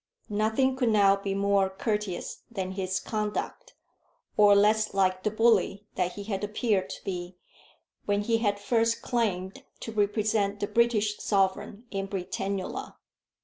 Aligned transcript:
Nothing 0.31 0.75
could 0.75 0.89
now 0.89 1.15
be 1.15 1.35
more 1.35 1.69
courteous 1.69 2.39
than 2.49 2.71
his 2.71 2.99
conduct, 2.99 3.75
or 4.35 4.55
less 4.55 4.95
like 4.95 5.21
the 5.21 5.29
bully 5.29 5.85
that 5.93 6.13
he 6.13 6.23
had 6.23 6.43
appeared 6.43 6.89
to 6.89 7.03
be 7.03 7.37
when 8.05 8.21
he 8.23 8.39
had 8.39 8.59
first 8.59 9.03
claimed 9.03 9.61
to 9.81 9.91
represent 9.91 10.59
the 10.59 10.65
British 10.65 11.19
sovereign 11.19 11.85
in 11.91 12.07
Britannula. 12.07 12.95